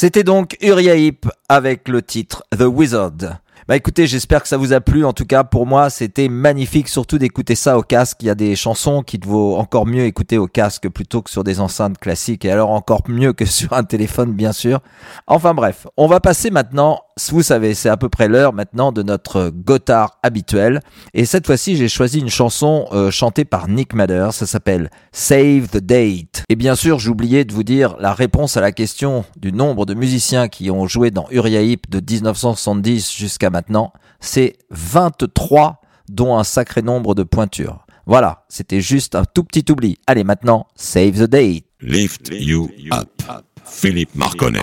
C'était 0.06 0.24
donc 0.24 0.56
Uriah 0.62 0.98
Heep 0.98 1.26
avec 1.50 1.88
le 1.88 2.04
titre 2.04 2.44
The 2.56 2.66
Wizard. 2.66 3.40
Bah 3.68 3.76
écoutez, 3.76 4.06
j'espère 4.06 4.44
que 4.44 4.48
ça 4.48 4.56
vous 4.56 4.72
a 4.72 4.80
plu. 4.80 5.04
En 5.04 5.14
tout 5.14 5.26
cas, 5.26 5.44
pour 5.44 5.66
moi, 5.66 5.90
c'était 5.90 6.30
magnifique, 6.30 6.90
surtout 6.90 7.18
d'écouter 7.18 7.56
ça 7.56 7.76
au 7.76 7.82
casque. 7.82 8.18
Il 8.22 8.28
y 8.28 8.30
a 8.30 8.36
des 8.36 8.56
chansons 8.56 9.02
qui 9.02 9.18
vaut 9.18 9.56
encore 9.56 9.88
mieux 9.88 10.04
écouter 10.04 10.38
au 10.38 10.46
casque 10.46 10.90
plutôt 10.90 11.24
que 11.24 11.32
sur 11.32 11.44
des 11.44 11.60
enceintes 11.60 11.98
classiques, 11.98 12.46
et 12.46 12.52
alors 12.52 12.70
encore 12.70 13.02
mieux 13.08 13.34
que 13.34 13.46
sur 13.46 13.74
un 13.74 13.84
téléphone, 13.84 14.34
bien 14.34 14.52
sûr. 14.52 14.80
Enfin 15.26 15.56
bref, 15.56 15.88
on 15.98 16.06
va 16.06 16.20
passer 16.20 16.52
maintenant. 16.52 17.02
Vous 17.32 17.44
savez, 17.44 17.76
c'est 17.76 17.88
à 17.88 17.96
peu 17.96 18.10
près 18.10 18.28
l'heure 18.28 18.52
maintenant 18.52 18.92
de 18.92 19.02
notre 19.02 19.50
Gotthard 19.50 20.20
habituel. 20.22 20.82
Et 21.14 21.24
cette 21.24 21.46
fois-ci, 21.46 21.78
j'ai 21.78 21.88
choisi 21.88 22.20
une 22.20 22.30
chanson 22.30 22.88
euh, 22.92 23.10
chantée 23.10 23.46
par 23.46 23.70
Nick 23.70 23.94
Madder. 23.94 24.28
Ça 24.34 24.46
s'appelle 24.46 24.90
Save 25.14 25.70
the 25.70 25.78
Date. 25.78 26.44
Et 26.50 26.58
bien 26.58 26.76
sûr, 26.76 27.00
oublié 27.08 27.46
de 27.46 27.54
vous 27.54 27.64
dire 27.64 27.96
la 28.02 28.14
réponse 28.14 28.58
à 28.58 28.62
la 28.62 28.74
question 28.74 29.24
du 29.38 29.54
nombre 29.54 29.86
de 29.86 29.94
musiciens 29.94 30.50
qui 30.50 30.70
ont 30.70 30.88
joué 30.88 31.10
dans 31.10 31.28
Uriah 31.32 31.62
Heep 31.62 31.90
de 31.90 32.02
1970 32.02 33.14
jusqu'à 33.16 33.50
maintenant. 33.50 33.94
C'est 34.20 34.58
23, 34.72 35.80
dont 36.10 36.38
un 36.38 36.44
sacré 36.44 36.82
nombre 36.82 37.16
de 37.16 37.24
pointures. 37.24 37.86
Voilà, 38.06 38.44
c'était 38.50 38.82
juste 38.82 39.16
un 39.16 39.24
tout 39.24 39.46
petit 39.46 39.64
oubli. 39.72 39.98
Allez, 40.06 40.26
maintenant, 40.26 40.68
Save 40.76 41.14
the 41.14 41.30
Date. 41.30 41.64
Lift 41.80 42.30
You 42.34 42.70
Up. 42.92 43.10
Philippe 43.64 44.16
Marconnet. 44.16 44.60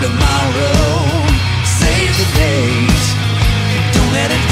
tomorrow. 0.00 1.26
Save 1.64 2.12
the 2.20 2.28
date. 2.38 3.04
Don't 3.94 4.12
let 4.12 4.30
it 4.30 4.51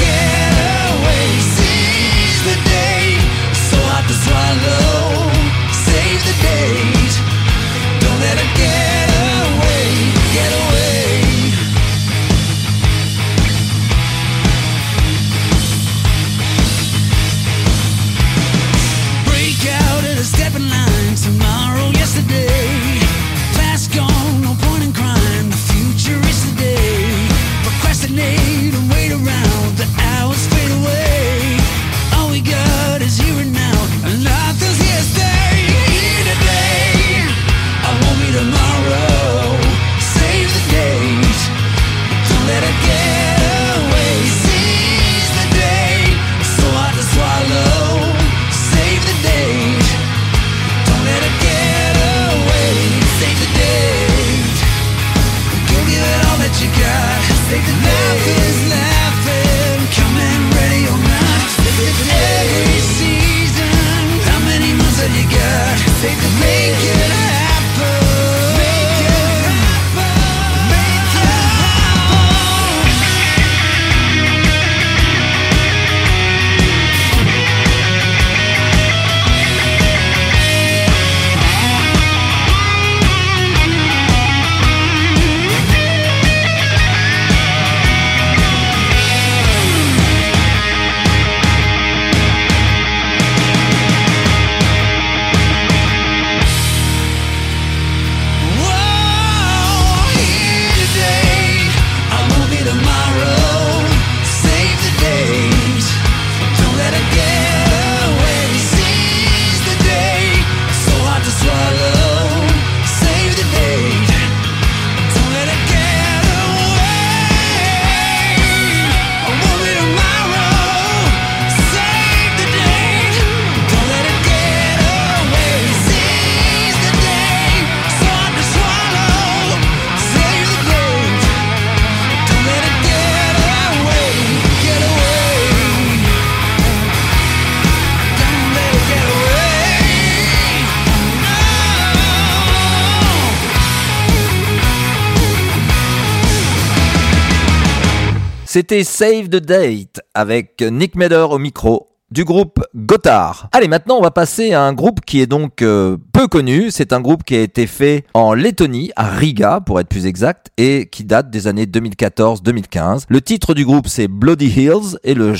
C'était 148.53 148.83
Save 148.83 149.29
the 149.29 149.37
Date 149.37 150.01
avec 150.13 150.61
Nick 150.61 150.97
Meder 150.97 151.27
au 151.29 151.37
micro 151.37 151.87
du 152.11 152.25
groupe 152.25 152.61
Gotthard. 152.75 153.47
Allez, 153.53 153.69
maintenant 153.69 153.95
on 153.95 154.01
va 154.01 154.11
passer 154.11 154.51
à 154.51 154.63
un 154.63 154.73
groupe 154.73 154.99
qui 155.05 155.21
est 155.21 155.25
donc 155.25 155.61
euh, 155.61 155.95
peu 156.11 156.27
connu. 156.27 156.69
C'est 156.69 156.91
un 156.91 156.99
groupe 156.99 157.23
qui 157.23 157.33
a 157.37 157.39
été 157.39 157.65
fait 157.65 158.03
en 158.13 158.33
Lettonie, 158.33 158.91
à 158.97 159.07
Riga 159.07 159.61
pour 159.61 159.79
être 159.79 159.87
plus 159.87 160.05
exact, 160.05 160.51
et 160.57 160.89
qui 160.91 161.05
date 161.05 161.29
des 161.29 161.47
années 161.47 161.63
2014-2015. 161.65 163.05
Le 163.07 163.21
titre 163.21 163.53
du 163.53 163.63
groupe 163.63 163.87
c'est 163.87 164.09
Bloody 164.09 164.47
Hills 164.47 164.97
et 165.05 165.13
le, 165.13 165.33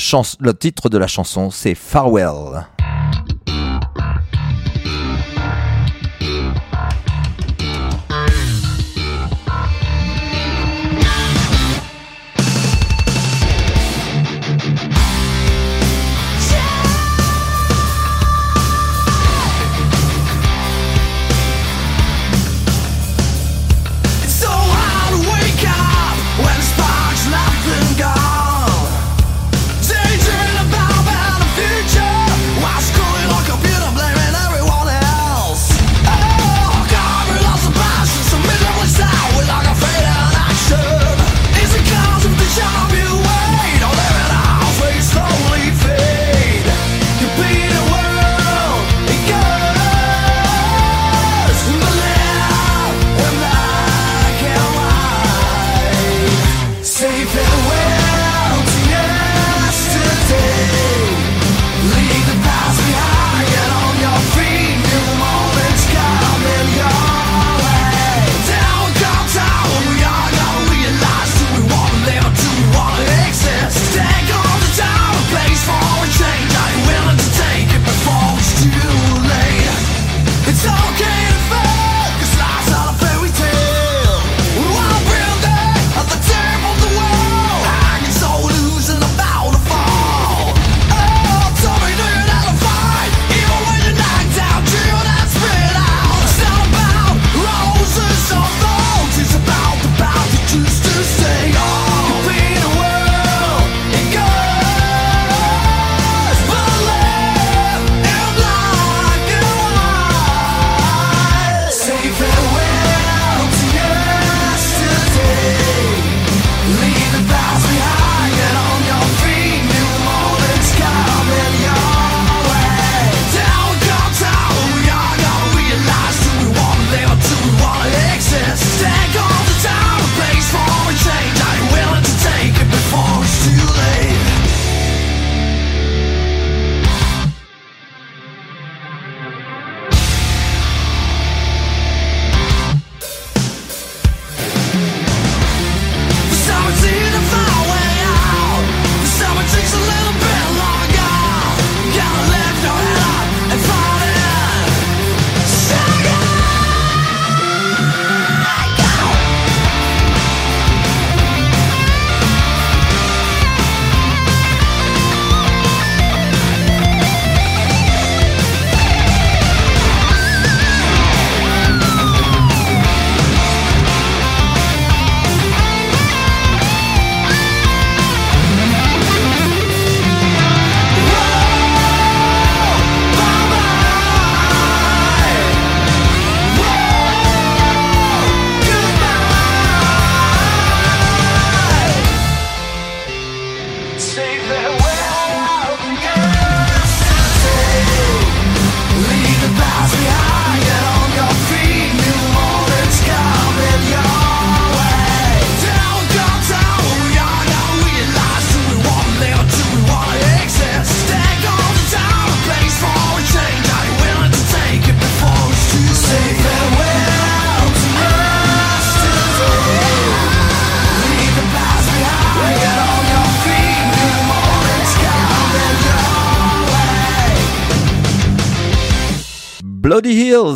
titre 0.54 0.88
de 0.88 0.96
la 0.96 1.06
chanson 1.06 1.50
c'est 1.50 1.74
Farewell. 1.74 2.66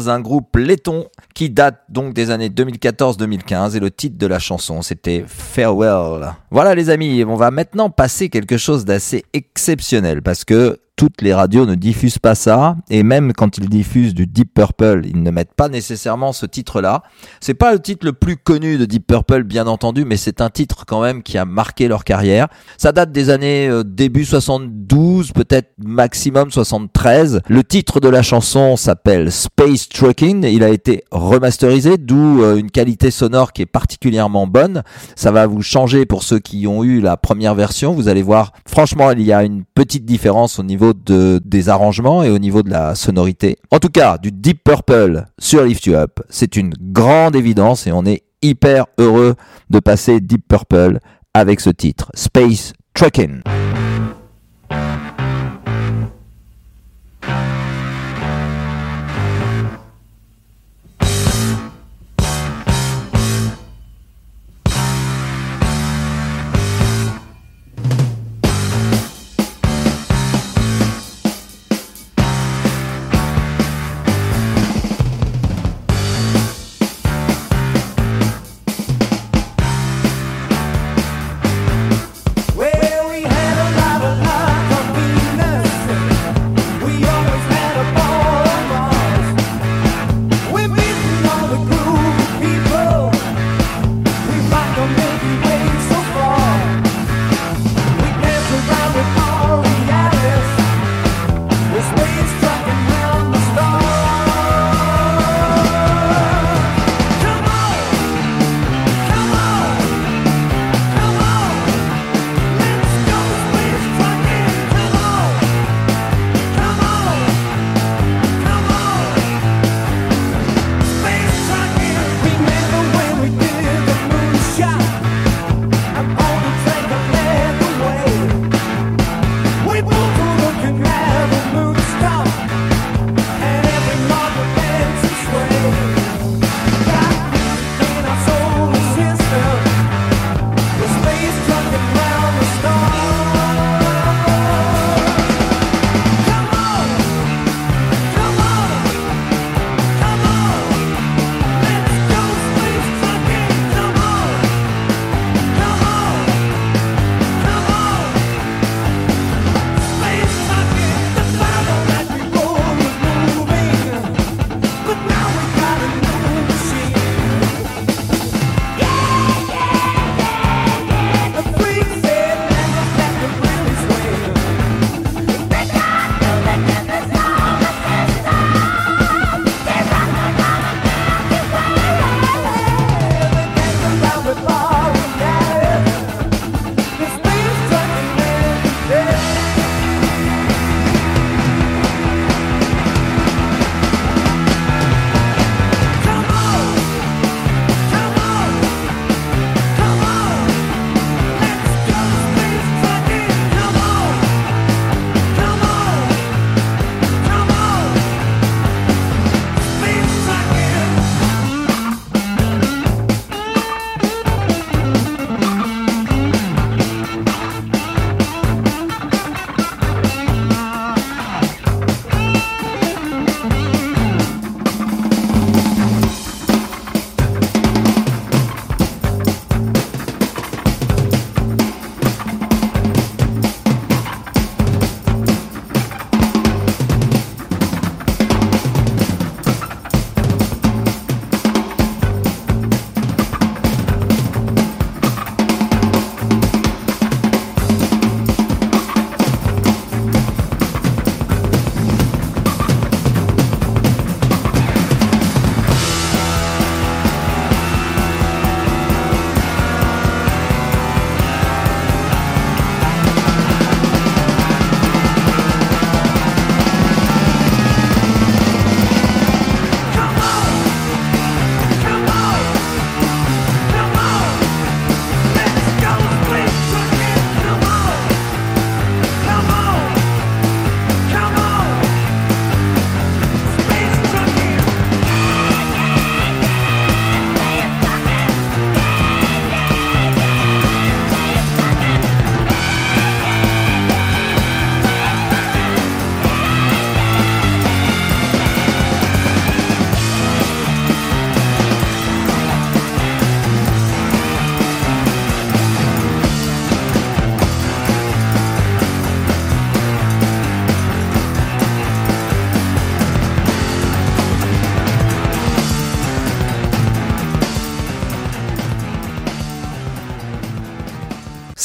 Un 0.09 0.21
groupe 0.21 0.57
letton 0.57 1.07
qui 1.35 1.51
date 1.51 1.83
donc 1.89 2.15
des 2.15 2.31
années 2.31 2.49
2014-2015 2.49 3.77
et 3.77 3.81
le 3.81 3.91
titre 3.91 4.17
de 4.19 4.27
la 4.27 4.39
chanson 4.39 4.83
c'était 4.83 5.25
Farewell. 5.27 6.33
Voilà 6.51 6.75
les 6.75 6.91
amis, 6.91 7.25
on 7.25 7.35
va 7.35 7.51
maintenant 7.51 7.91
passer 7.91 8.29
quelque 8.29 8.57
chose 8.57 8.85
d'assez 8.85 9.25
exceptionnel 9.33 10.23
parce 10.23 10.45
que 10.45 10.79
toutes 10.97 11.21
les 11.21 11.35
radios 11.35 11.67
ne 11.67 11.75
diffusent 11.75 12.19
pas 12.19 12.35
ça 12.35 12.77
et 12.91 13.03
même 13.03 13.33
quand 13.35 13.59
ils 13.59 13.69
diffusent 13.69 14.15
du 14.15 14.27
Deep 14.27 14.55
Purple, 14.55 15.03
ils 15.05 15.23
ne 15.23 15.31
mettent 15.31 15.55
pas 15.55 15.69
nécessairement 15.69 16.33
ce 16.33 16.47
titre-là. 16.47 17.03
C'est 17.41 17.55
pas 17.55 17.73
le 17.73 17.81
titre 17.81 18.07
le 18.07 18.13
plus 18.13 18.37
connu 18.37 18.79
de 18.79 18.87
Deep 18.87 19.07
Purple 19.07 19.45
bien 19.45 19.67
entendu, 19.67 20.05
mais 20.05 20.17
c'est 20.17 20.41
un 20.41 20.51
titre 20.51 20.85
quand 20.87 21.03
même 21.03 21.23
qui 21.23 21.37
a 21.39 21.45
marqué 21.45 21.89
leur 21.89 22.05
carrière. 22.05 22.49
Ça 22.79 22.93
date 22.93 23.13
des 23.13 23.31
années 23.31 23.69
euh, 23.69 23.85
début 23.85 24.25
72, 24.25 25.33
peut-être 25.33 25.73
maximum 25.79 26.51
73. 26.51 27.43
Le 27.49 27.65
titre 27.65 28.01
de 28.01 28.09
la 28.09 28.23
chanson 28.23 28.77
s'appelle 28.77 29.31
Space 29.31 29.89
Trucking. 29.89 30.45
Il 30.45 30.65
a 30.65 30.71
été 30.71 31.05
remasterisé, 31.11 31.99
d'où 31.99 32.43
euh, 32.43 32.57
une 32.57 32.71
qualité 32.71 33.11
sonore 33.11 33.53
qui 33.53 33.63
est 33.63 33.67
particulièrement 33.67 34.47
bonne. 34.47 34.83
Ça 35.15 35.31
va 35.31 35.47
vous 35.47 35.63
changer 35.63 36.07
pour 36.07 36.23
ceux 36.23 36.39
qui 36.39 36.67
ont 36.67 36.85
eu 36.85 37.01
la 37.01 37.17
première 37.17 37.55
version. 37.55 37.93
Vous 37.93 38.09
allez 38.09 38.23
voir, 38.23 38.53
franchement, 38.67 39.11
il 39.11 39.23
y 39.23 39.33
a 39.33 39.45
une 39.45 39.65
petite 39.75 40.05
différence 40.05 40.59
au 40.59 40.63
niveau 40.63 40.86
de, 40.93 41.41
des 41.45 41.69
arrangements 41.69 42.23
et 42.23 42.31
au 42.31 42.39
niveau 42.39 42.63
de 42.63 42.71
la 42.71 42.95
sonorité. 42.95 43.57
En 43.71 43.79
tout 43.79 43.89
cas, 43.89 44.19
du 44.19 44.33
Deep 44.33 44.65
Purple 44.65 45.25
sur 45.39 45.65
Lift 45.65 45.87
You 45.87 45.95
Up, 45.95 46.21
c'est 46.29 46.57
une 46.57 46.73
grande 46.81 47.37
évidence 47.37 47.87
et 47.87 47.93
on 47.93 48.05
est 48.05 48.23
hyper 48.43 48.87
heureux 48.99 49.35
de 49.71 49.81
passer 49.81 50.21
Deep 50.21 50.47
Purple 50.49 50.99
avec 51.35 51.61
ce 51.61 51.71
titre, 51.71 52.11
Space 52.15 52.73
Truckin'. 52.95 53.43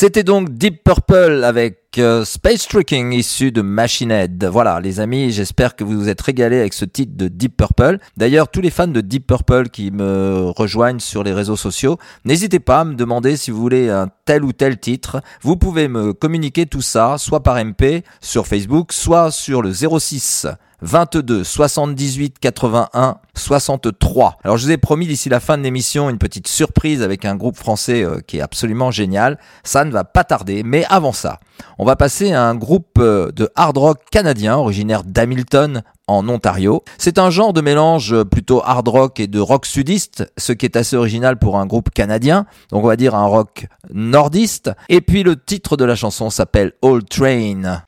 C'était 0.02 0.24
donc 0.24 0.50
Deep 0.50 0.84
Purple 0.84 1.44
avec 1.44 2.00
euh, 2.00 2.26
Space 2.26 2.68
Tricking 2.68 3.12
issu 3.12 3.52
de 3.52 3.62
Machine 3.62 4.10
Head. 4.10 4.44
Voilà 4.46 4.80
les 4.80 5.00
amis, 5.00 5.32
j'espère 5.32 5.76
que 5.76 5.84
vous 5.84 5.92
vous 5.92 6.10
êtes 6.10 6.22
régalés 6.22 6.60
avec 6.60 6.74
ce 6.74 6.86
titre 6.86 7.12
de 7.16 7.28
Deep 7.28 7.56
Purple. 7.56 8.00
D'ailleurs, 8.18 8.48
tous 8.48 8.62
les 8.62 8.72
fans 8.72 8.88
de 8.88 9.00
Deep 9.00 9.28
Purple 9.28 9.70
qui 9.70 9.92
me 9.92 10.50
rejoignent 10.58 10.98
sur 10.98 11.24
les 11.24 11.34
réseaux 11.34 11.56
sociaux, 11.56 12.00
n'hésitez 12.26 12.60
pas 12.60 12.80
à 12.80 12.84
me 12.84 12.96
demander 12.96 13.38
si 13.38 13.52
vous 13.52 13.62
voulez 13.62 13.92
un 13.92 14.08
tel 14.26 14.44
ou 14.44 14.54
tel 14.54 14.80
titre. 14.80 15.22
Vous 15.44 15.56
pouvez 15.56 15.88
me 15.88 16.14
communiquer 16.14 16.66
tout 16.66 16.82
ça 16.82 17.20
soit 17.20 17.44
par 17.44 17.64
MP 17.64 18.04
sur 18.22 18.48
Facebook, 18.48 18.94
soit 18.94 19.30
sur 19.30 19.62
le 19.62 19.72
06 19.72 20.48
22 20.82 21.44
78 21.44 22.40
81 22.40 23.18
63. 23.36 24.38
Alors 24.44 24.58
je 24.58 24.66
vous 24.66 24.72
ai 24.72 24.78
promis 24.78 25.08
d'ici 25.08 25.30
la 25.30 25.40
fin 25.40 25.58
de 25.58 25.64
l'émission 25.64 26.10
une 26.10 26.18
petite 26.18 26.48
surprise 26.48 27.02
avec 27.02 27.26
un 27.26 27.36
groupe 27.36 27.56
français 27.58 28.04
euh, 28.04 28.20
qui 28.26 28.38
est 28.38 28.42
absolument 28.42 28.92
génial. 28.92 29.38
Ça 29.64 29.86
ne 29.86 29.92
va 29.92 30.04
pas 30.04 30.24
tarder, 30.24 30.64
mais 30.64 30.86
avant 30.90 31.14
ça, 31.14 31.40
on 31.78 31.86
va 31.86 31.96
passer 31.96 32.34
à 32.34 32.44
un 32.44 32.56
groupe 32.56 32.98
euh, 33.00 33.32
de 33.32 33.50
hard 33.56 33.78
rock 33.78 34.00
canadien 34.12 34.58
originaire 34.58 35.04
d'Hamilton 35.04 35.84
en 36.08 36.28
Ontario. 36.28 36.84
C'est 36.98 37.20
un 37.20 37.30
genre 37.30 37.54
de 37.54 37.62
mélange 37.62 38.14
euh, 38.14 38.26
plutôt 38.26 38.62
hard 38.66 38.88
rock 38.88 39.20
et 39.20 39.28
de 39.28 39.40
rock 39.40 39.66
sudiste, 39.66 40.32
ce 40.38 40.52
qui 40.52 40.66
est 40.66 40.76
assez 40.76 40.96
original 40.96 41.38
pour 41.38 41.58
un 41.58 41.66
groupe 41.66 41.92
canadien. 41.92 42.46
Donc 42.72 42.84
on 42.84 42.88
va 42.88 42.96
dire 42.96 43.16
un 43.16 43.26
rock 43.26 43.68
nordiste. 43.94 44.72
Et 44.90 45.02
puis 45.02 45.24
le 45.24 45.36
titre 45.36 45.78
de 45.78 45.86
la 45.86 45.96
chanson 45.96 46.30
s'appelle 46.30 46.74
Old 46.82 47.08
Train. 47.08 47.84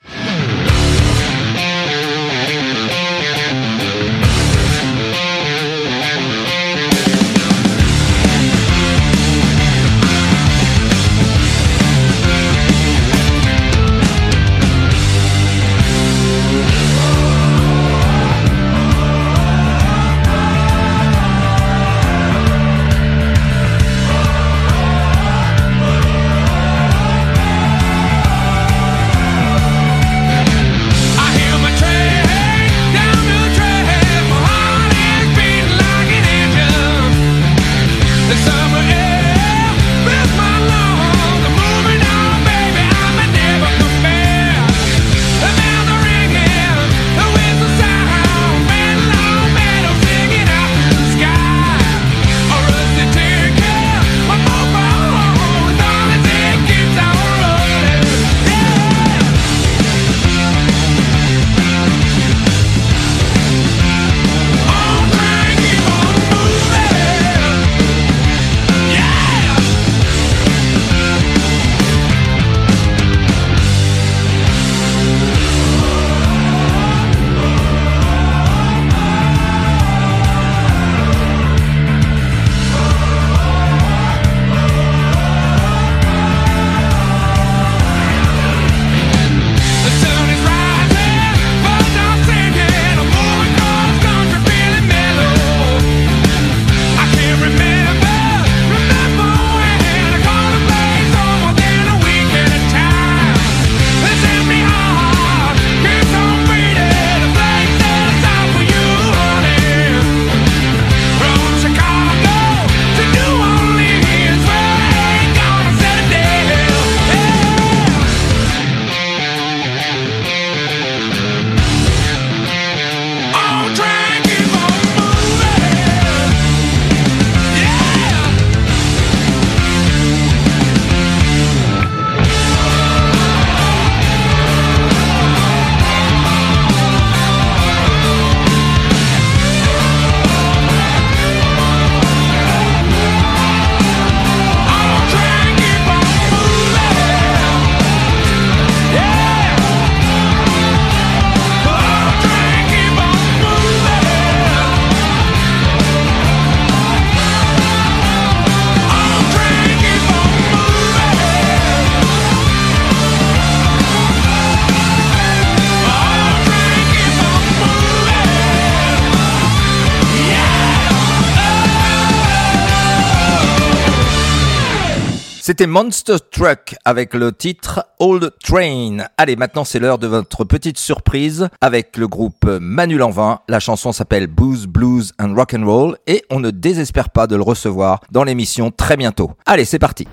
Monster 175.68 176.18
Truck 176.32 176.76
avec 176.86 177.14
le 177.14 177.32
titre 177.32 177.86
Old 178.00 178.34
Train. 178.44 178.98
Allez, 179.18 179.36
maintenant 179.36 179.64
c'est 179.64 179.80
l'heure 179.80 179.98
de 179.98 180.08
votre 180.08 180.44
petite 180.44 180.78
surprise 180.78 181.50
avec 181.62 181.98
le 181.98 182.08
groupe 182.08 182.46
Manu 182.46 182.98
Lanvin. 182.98 183.40
La 183.48 183.60
chanson 183.60 183.92
s'appelle 183.92 184.28
Booze, 184.28 184.68
Blues 184.68 185.14
and 185.20 185.34
Rock 185.36 185.54
and 185.54 185.66
Roll 185.66 185.98
et 186.08 186.24
on 186.30 186.40
ne 186.40 186.52
désespère 186.52 187.10
pas 187.10 187.28
de 187.28 187.36
le 187.36 187.44
recevoir 187.44 188.02
dans 188.12 188.24
l'émission 188.24 188.72
très 188.72 188.98
bientôt. 188.98 189.32
Allez, 189.46 189.66
c'est 189.66 189.80
parti. 189.80 190.08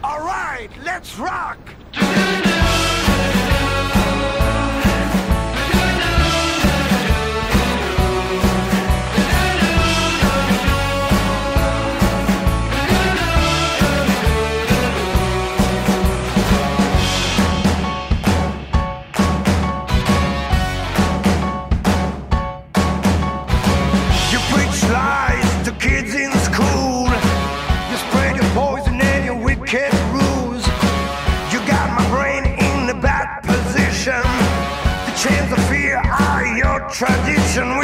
Let's 0.85 1.19
rock. 1.19 2.60
Tradition. 37.01 37.80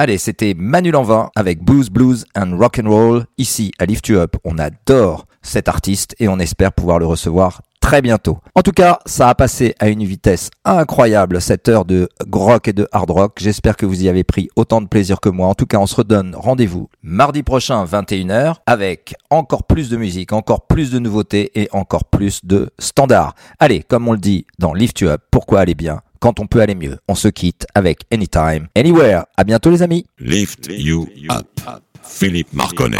Allez, 0.00 0.18
c'était 0.18 0.54
Manu 0.56 0.92
Lanvin 0.92 1.28
avec 1.34 1.64
Blues 1.64 1.90
Blues 1.90 2.24
and 2.36 2.56
Rock 2.56 2.80
and 2.80 2.88
Roll. 2.88 3.24
Ici, 3.36 3.72
à 3.80 3.84
Lift 3.84 4.06
You 4.06 4.18
Up, 4.18 4.36
on 4.44 4.56
adore 4.56 5.26
cet 5.42 5.66
artiste 5.66 6.14
et 6.20 6.28
on 6.28 6.38
espère 6.38 6.72
pouvoir 6.72 7.00
le 7.00 7.06
recevoir 7.06 7.62
très 7.80 8.00
bientôt. 8.00 8.38
En 8.54 8.62
tout 8.62 8.70
cas, 8.70 9.00
ça 9.06 9.28
a 9.28 9.34
passé 9.34 9.74
à 9.80 9.88
une 9.88 10.04
vitesse 10.04 10.50
incroyable 10.64 11.40
cette 11.40 11.68
heure 11.68 11.84
de 11.84 12.08
rock 12.30 12.68
et 12.68 12.72
de 12.72 12.86
hard 12.92 13.10
rock. 13.10 13.38
J'espère 13.40 13.76
que 13.76 13.86
vous 13.86 14.04
y 14.04 14.08
avez 14.08 14.22
pris 14.22 14.48
autant 14.54 14.80
de 14.80 14.86
plaisir 14.86 15.18
que 15.18 15.30
moi. 15.30 15.48
En 15.48 15.54
tout 15.54 15.66
cas, 15.66 15.78
on 15.78 15.86
se 15.86 15.96
redonne 15.96 16.36
rendez-vous 16.36 16.88
mardi 17.02 17.42
prochain 17.42 17.84
21h 17.84 18.54
avec 18.66 19.16
encore 19.30 19.64
plus 19.64 19.90
de 19.90 19.96
musique, 19.96 20.32
encore 20.32 20.68
plus 20.68 20.92
de 20.92 21.00
nouveautés 21.00 21.50
et 21.60 21.68
encore 21.72 22.04
plus 22.04 22.44
de 22.44 22.70
standards. 22.78 23.34
Allez, 23.58 23.82
comme 23.82 24.06
on 24.06 24.12
le 24.12 24.18
dit 24.18 24.46
dans 24.60 24.74
Lift 24.74 25.00
You 25.00 25.08
Up, 25.08 25.22
pourquoi 25.32 25.58
aller 25.58 25.74
bien 25.74 26.02
quand 26.20 26.40
on 26.40 26.46
peut 26.46 26.60
aller 26.60 26.74
mieux 26.74 26.98
On 27.08 27.14
se 27.14 27.28
quitte 27.28 27.66
avec 27.74 28.00
Anytime, 28.12 28.68
Anywhere. 28.76 29.24
À 29.36 29.44
bientôt 29.44 29.70
les 29.70 29.82
amis. 29.82 30.04
Lift 30.18 30.68
you 30.70 31.08
up. 31.30 31.46
Philippe 32.02 32.52
Marconnet. 32.52 32.98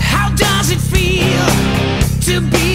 How 0.00 0.28
does 0.36 0.70
it 0.70 0.80
feel 0.80 1.46
to 2.22 2.40
be 2.50 2.71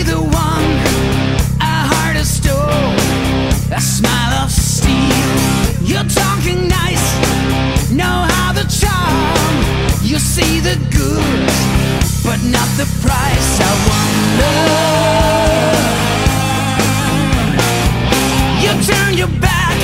You 18.63 18.73
turn 18.83 19.17
your 19.17 19.27
back 19.39 19.77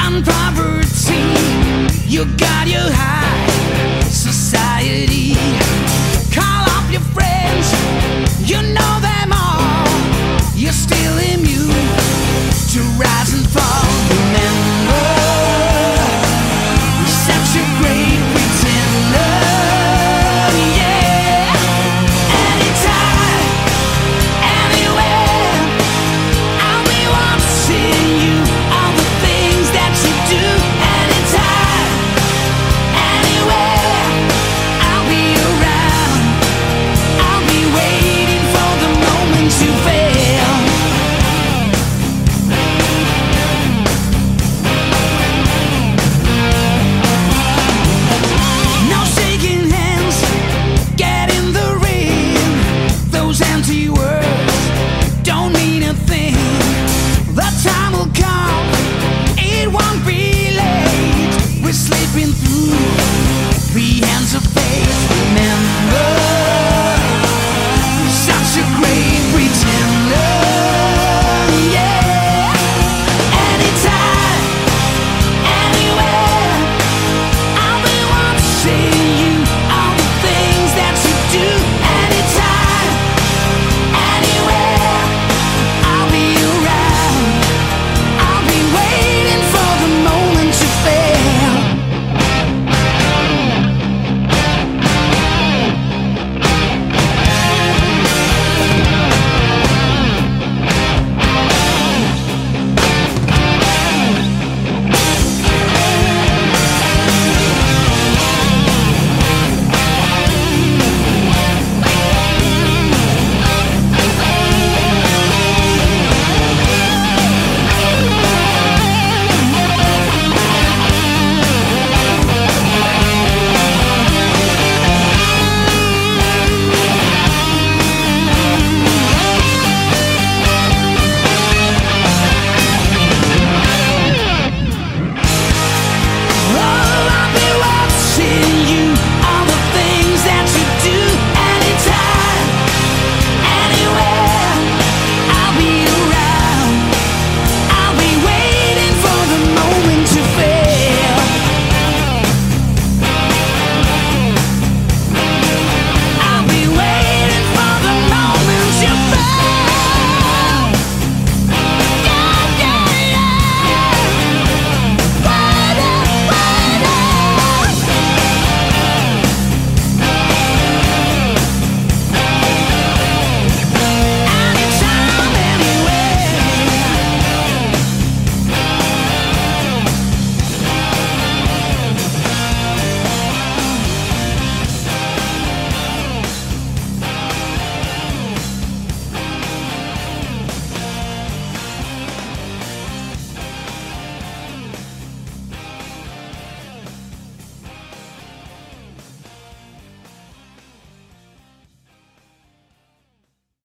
on 0.00 0.22
property 0.22 1.22
You 2.08 2.24
got 2.36 2.66
your 2.66 2.90
high 2.92 3.21